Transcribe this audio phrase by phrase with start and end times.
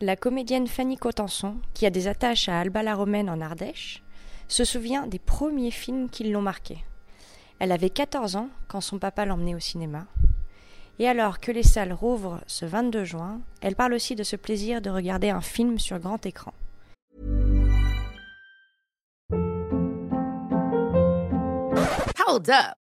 [0.00, 4.02] La comédienne Fanny Cotenson, qui a des attaches à Alba la Romaine en Ardèche,
[4.48, 6.84] se souvient des premiers films qui l'ont marquée.
[7.60, 10.06] Elle avait 14 ans quand son papa l'emmenait au cinéma.
[10.98, 14.80] Et alors que les salles rouvrent ce 22 juin, elle parle aussi de ce plaisir
[14.80, 16.52] de regarder un film sur grand écran.
[22.26, 22.83] Hold up.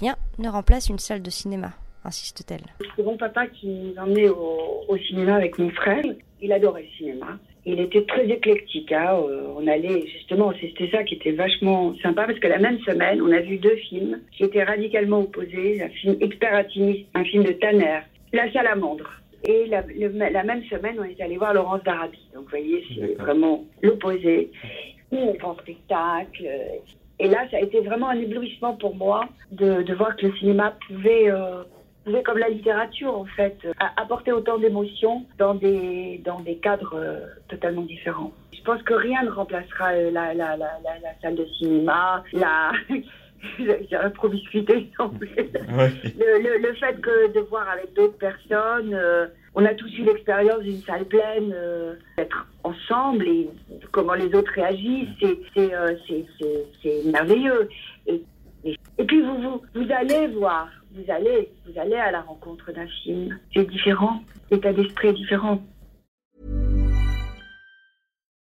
[0.00, 1.72] Rien ne remplace une salle de cinéma,
[2.04, 2.62] insiste-t-elle.
[2.96, 6.04] C'est mon papa qui nous emmenait au, au cinéma avec mon frère.
[6.40, 7.38] Il adorait le cinéma.
[7.66, 8.92] Il était très éclectique.
[8.92, 9.14] Hein.
[9.28, 13.22] Euh, on allait justement, c'était ça qui était vachement sympa parce que la même semaine,
[13.22, 15.82] on a vu deux films qui étaient radicalement opposés.
[15.82, 18.00] Un film Experatiniste, un film de Tanner,
[18.32, 19.10] La Salamandre.
[19.46, 22.18] Et la, le- la même semaine, on est allé voir Laurence d'Arabie.
[22.34, 24.50] Donc, vous voyez, c'est vraiment l'opposé.
[25.12, 26.46] Un grand spectacle.
[27.20, 30.36] Et là, ça a été vraiment un éblouissement pour moi de, de voir que le
[30.36, 31.62] cinéma pouvait, euh,
[32.04, 36.96] pouvait, comme la littérature, en fait, euh, apporter autant d'émotions dans des, dans des cadres
[36.96, 38.32] euh, totalement différents.
[38.56, 40.68] Je pense que rien ne remplacera la, la, la,
[41.22, 42.72] salle de cinéma, la,
[43.90, 44.90] la promiscuité.
[44.98, 45.92] Ouais.
[46.18, 50.02] Le, le, le fait que de voir avec d'autres personnes, euh, on a tous eu
[50.02, 51.54] l'expérience d'une salle pleine,
[52.16, 53.48] d'être ensemble et
[53.92, 57.68] comment les autres réagissent, c'est c'est euh, c'est- c'est- c'est merveilleux.
[58.06, 58.22] Et,
[58.64, 62.72] et, et puis vous, vous vous allez voir, vous allez vous allez à la rencontre
[62.72, 65.62] d'un film, c'est différent, l'état d'esprit est différent.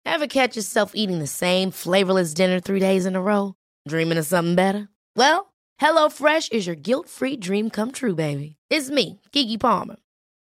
[0.04, 3.54] Ever catch yourself eating the same flavorless dinner three days in a row?
[3.86, 4.88] Dreaming of something better?
[5.16, 8.56] Well, HelloFresh is your guilt-free dream come true, baby.
[8.70, 9.96] It's me, Kiki Palmer.